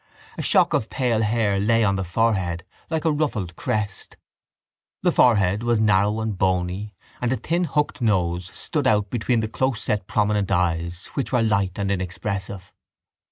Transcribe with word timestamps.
A 0.35 0.41
shock 0.41 0.73
of 0.73 0.89
pale 0.89 1.21
hair 1.21 1.59
lay 1.59 1.83
on 1.83 1.95
the 1.95 2.03
forehead 2.03 2.63
like 2.89 3.05
a 3.05 3.11
ruffled 3.11 3.55
crest: 3.55 4.17
the 5.03 5.11
forehead 5.11 5.61
was 5.61 5.79
narrow 5.79 6.21
and 6.21 6.35
bony 6.35 6.95
and 7.21 7.31
a 7.31 7.37
thin 7.37 7.65
hooked 7.65 8.01
nose 8.01 8.49
stood 8.51 8.87
out 8.87 9.11
between 9.11 9.41
the 9.41 9.47
closeset 9.47 10.07
prominent 10.07 10.49
eyes 10.51 11.05
which 11.13 11.31
were 11.31 11.43
light 11.43 11.77
and 11.77 11.91
inexpressive. 11.91 12.73